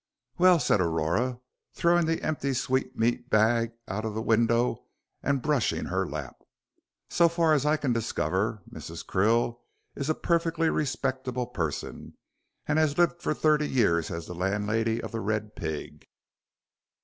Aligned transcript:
"Well," 0.39 0.57
said 0.59 0.81
Aurora, 0.81 1.39
throwing 1.75 2.07
the 2.07 2.23
empty 2.23 2.55
sweetmeat 2.55 3.29
bag 3.29 3.73
out 3.87 4.03
of 4.03 4.15
the 4.15 4.21
window 4.23 4.87
and 5.21 5.43
brushing 5.43 5.85
her 5.85 6.07
lap, 6.09 6.37
"so 7.11 7.29
far 7.29 7.53
as 7.53 7.67
I 7.67 7.77
can 7.77 7.93
discover, 7.93 8.63
Mrs. 8.67 9.05
Krill 9.05 9.59
is 9.95 10.09
a 10.09 10.15
perfectly 10.15 10.71
respectable 10.71 11.45
person, 11.45 12.17
and 12.65 12.79
has 12.79 12.97
lived 12.97 13.21
for 13.21 13.35
thirty 13.35 13.69
years 13.69 14.09
as 14.09 14.25
the 14.25 14.33
landlady 14.33 14.99
of 15.03 15.11
'The 15.11 15.19
Red 15.21 15.55
Pig.' 15.55 16.07